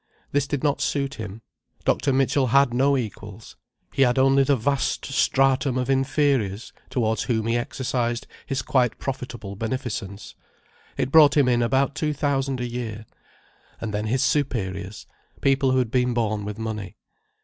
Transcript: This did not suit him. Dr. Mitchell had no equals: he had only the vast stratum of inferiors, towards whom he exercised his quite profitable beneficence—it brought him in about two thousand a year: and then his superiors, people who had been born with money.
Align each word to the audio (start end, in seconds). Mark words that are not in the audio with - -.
This 0.31 0.47
did 0.47 0.63
not 0.63 0.81
suit 0.81 1.13
him. 1.19 1.43
Dr. 1.85 2.11
Mitchell 2.11 2.47
had 2.47 2.73
no 2.73 2.97
equals: 2.97 3.55
he 3.93 4.01
had 4.01 4.17
only 4.17 4.41
the 4.43 4.55
vast 4.55 5.05
stratum 5.05 5.77
of 5.77 5.91
inferiors, 5.91 6.73
towards 6.89 7.25
whom 7.25 7.45
he 7.45 7.55
exercised 7.55 8.25
his 8.47 8.63
quite 8.63 8.97
profitable 8.97 9.55
beneficence—it 9.55 11.11
brought 11.11 11.37
him 11.37 11.47
in 11.47 11.61
about 11.61 11.93
two 11.93 12.13
thousand 12.13 12.59
a 12.59 12.67
year: 12.67 13.05
and 13.79 13.93
then 13.93 14.07
his 14.07 14.23
superiors, 14.23 15.05
people 15.39 15.69
who 15.69 15.77
had 15.77 15.91
been 15.91 16.15
born 16.15 16.45
with 16.45 16.57
money. 16.57 16.97